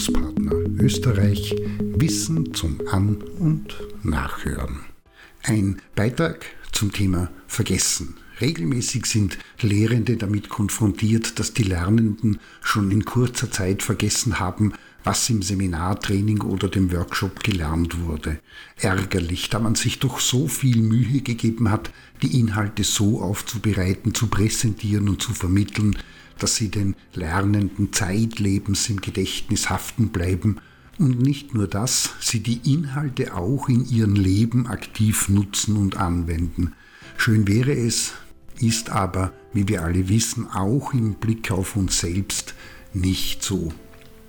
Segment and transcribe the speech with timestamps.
[0.00, 4.80] Bildungspartner Österreich Wissen zum An- und Nachhören.
[5.42, 8.14] Ein Beitrag zum Thema Vergessen.
[8.40, 14.72] Regelmäßig sind Lehrende damit konfrontiert, dass die Lernenden schon in kurzer Zeit vergessen haben,
[15.04, 18.38] was im Seminartraining oder dem Workshop gelernt wurde.
[18.76, 21.90] Ärgerlich, da man sich doch so viel Mühe gegeben hat,
[22.22, 25.98] die Inhalte so aufzubereiten, zu präsentieren und zu vermitteln,
[26.42, 30.56] dass sie den Lernenden zeitlebens im Gedächtnis haften bleiben
[30.98, 36.74] und nicht nur das, sie die Inhalte auch in ihrem Leben aktiv nutzen und anwenden.
[37.16, 38.12] Schön wäre es,
[38.58, 42.54] ist aber, wie wir alle wissen, auch im Blick auf uns selbst
[42.92, 43.72] nicht so.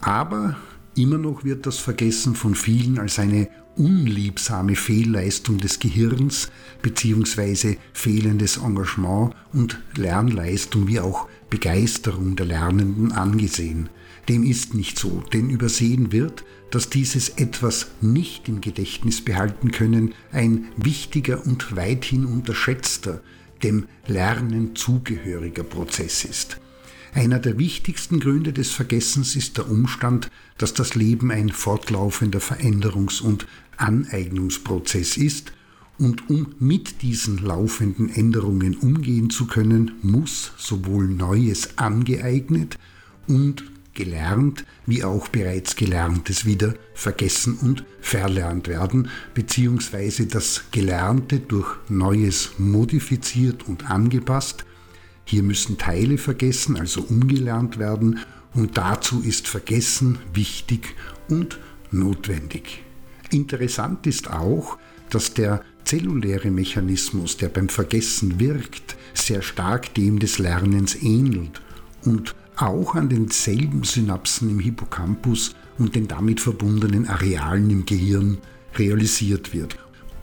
[0.00, 0.56] Aber
[0.94, 6.50] immer noch wird das Vergessen von vielen als eine unliebsame Fehlleistung des Gehirns
[6.82, 7.76] bzw.
[7.92, 13.90] fehlendes Engagement und Lernleistung wie auch Begeisterung der Lernenden angesehen.
[14.26, 20.14] Dem ist nicht so, denn übersehen wird, dass dieses etwas nicht im Gedächtnis behalten können
[20.32, 23.20] ein wichtiger und weithin unterschätzter,
[23.62, 26.58] dem Lernen zugehöriger Prozess ist.
[27.12, 33.20] Einer der wichtigsten Gründe des Vergessens ist der Umstand, dass das Leben ein fortlaufender Veränderungs-
[33.20, 35.52] und Aneignungsprozess ist
[35.98, 42.78] und um mit diesen laufenden Änderungen umgehen zu können, muss sowohl Neues angeeignet
[43.28, 51.76] und gelernt wie auch bereits Gelerntes wieder vergessen und verlernt werden, beziehungsweise das Gelernte durch
[51.88, 54.64] Neues modifiziert und angepasst
[55.24, 58.20] hier müssen Teile vergessen, also umgelernt werden,
[58.54, 60.94] und dazu ist Vergessen wichtig
[61.28, 61.58] und
[61.90, 62.82] notwendig.
[63.30, 64.76] Interessant ist auch,
[65.08, 71.60] dass der zelluläre Mechanismus, der beim Vergessen wirkt, sehr stark dem des Lernens ähnelt
[72.04, 78.38] und auch an denselben Synapsen im Hippocampus und den damit verbundenen Arealen im Gehirn
[78.76, 79.76] realisiert wird.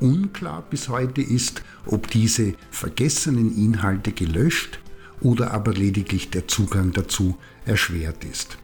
[0.00, 4.80] Unklar bis heute ist, ob diese vergessenen Inhalte gelöscht
[5.20, 8.58] oder aber lediglich der Zugang dazu erschwert ist.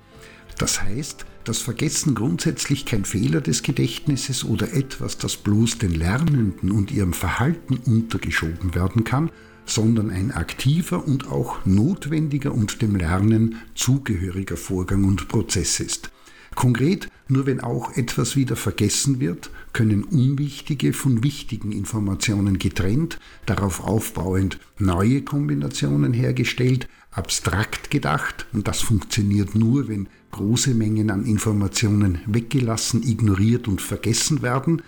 [0.59, 6.71] Das heißt, dass Vergessen grundsätzlich kein Fehler des Gedächtnisses oder etwas, das bloß den Lernenden
[6.71, 9.31] und ihrem Verhalten untergeschoben werden kann,
[9.65, 16.11] sondern ein aktiver und auch notwendiger und dem Lernen zugehöriger Vorgang und Prozess ist.
[16.59, 23.85] Konkret, nur wenn auch etwas wieder vergessen wird, können unwichtige von wichtigen Informationen getrennt, darauf
[23.85, 32.19] aufbauend neue Kombinationen hergestellt, abstrakt gedacht, und das funktioniert nur, wenn große Mengen an Informationen
[32.27, 34.83] weggelassen, ignoriert und vergessen werden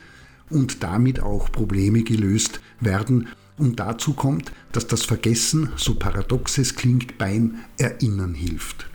[0.51, 6.75] und damit auch Probleme gelöst werden, und dazu kommt, dass das Vergessen, so paradox es
[6.75, 8.90] klingt, beim Erinnern hilft.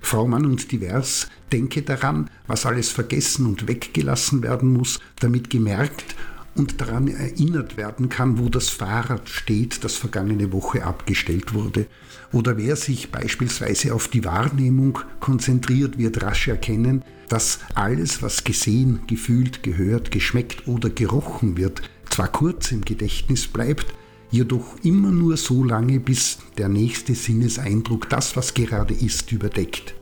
[0.00, 6.16] Frau Mann und Divers, denke daran, was alles vergessen und weggelassen werden muss, damit gemerkt
[6.54, 11.86] und daran erinnert werden kann, wo das Fahrrad steht, das vergangene Woche abgestellt wurde.
[12.32, 19.00] Oder wer sich beispielsweise auf die Wahrnehmung konzentriert, wird rasch erkennen, dass alles, was gesehen,
[19.06, 23.86] gefühlt, gehört, geschmeckt oder gerochen wird, zwar kurz im Gedächtnis bleibt,
[24.30, 29.94] jedoch immer nur so lange, bis der nächste Sinneseindruck das, was gerade ist, überdeckt.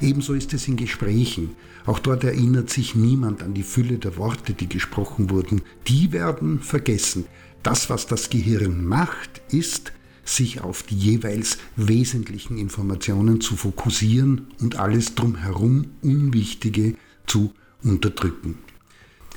[0.00, 1.50] Ebenso ist es in Gesprächen.
[1.86, 5.62] Auch dort erinnert sich niemand an die Fülle der Worte, die gesprochen wurden.
[5.86, 7.26] Die werden vergessen.
[7.62, 9.92] Das, was das Gehirn macht, ist,
[10.24, 16.94] sich auf die jeweils wesentlichen Informationen zu fokussieren und alles drumherum Unwichtige
[17.26, 17.52] zu
[17.82, 18.58] unterdrücken.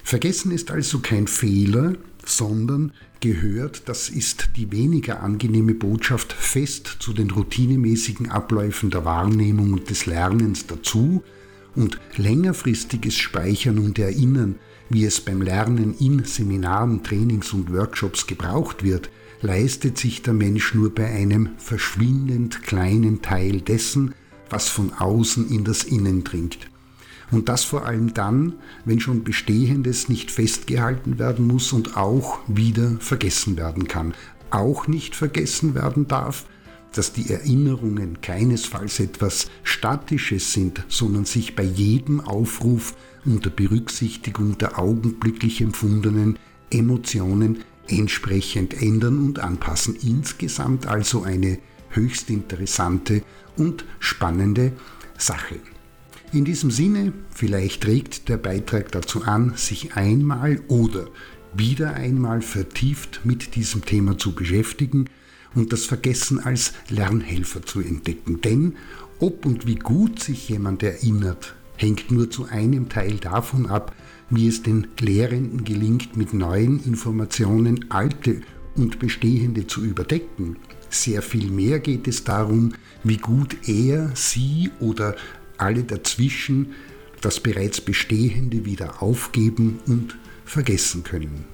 [0.06, 7.12] Vergessen ist also kein Fehler, sondern gehört, das ist die weniger angenehme Botschaft, fest zu
[7.12, 11.24] den routinemäßigen Abläufen der Wahrnehmung und des Lernens dazu
[11.76, 18.84] und längerfristiges Speichern und Erinnern, wie es beim Lernen in Seminaren, Trainings und Workshops gebraucht
[18.84, 19.10] wird,
[19.42, 24.14] leistet sich der Mensch nur bei einem verschwindend kleinen Teil dessen,
[24.52, 26.70] was von außen in das Innen dringt.
[27.32, 28.54] Und das vor allem dann,
[28.86, 34.14] wenn schon Bestehendes nicht festgehalten werden muss und auch wieder vergessen werden kann.
[34.52, 36.46] Auch nicht vergessen werden darf,
[36.94, 42.96] dass die Erinnerungen keinesfalls etwas Statisches sind, sondern sich bei jedem Aufruf
[43.26, 46.40] unter Berücksichtigung der augenblicklich empfundenen
[46.72, 49.96] Emotionen entsprechend ändern und anpassen.
[50.02, 53.24] Insgesamt also eine höchst interessante
[53.58, 54.74] und spannende
[55.18, 55.60] Sache.
[56.36, 61.08] In diesem Sinne, vielleicht regt der Beitrag dazu an, sich einmal oder
[61.56, 65.06] wieder einmal vertieft mit diesem Thema zu beschäftigen
[65.54, 68.42] und das Vergessen als Lernhelfer zu entdecken.
[68.42, 68.74] Denn
[69.22, 73.96] ob und wie gut sich jemand erinnert, hängt nur zu einem Teil davon ab,
[74.30, 78.42] wie es den Lehrenden gelingt, mit neuen Informationen alte
[78.76, 80.58] und bestehende zu überdecken.
[80.90, 82.74] Sehr viel mehr geht es darum,
[83.06, 85.16] wie gut er, sie oder
[85.58, 86.74] alle dazwischen
[87.22, 90.16] das bereits Bestehende wieder aufgeben und
[90.46, 91.46] vergessen können.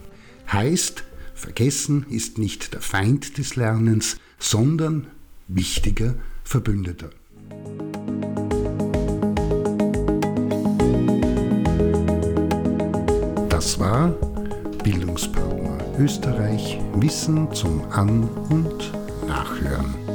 [0.52, 1.04] Heißt,
[1.34, 5.08] vergessen ist nicht der Feind des Lernens, sondern
[5.48, 7.10] wichtiger Verbündeter.
[13.50, 14.10] Das war
[14.84, 15.52] Bildungspartner
[16.00, 18.92] Österreich Wissen zum An- und
[19.28, 20.11] Nachhören.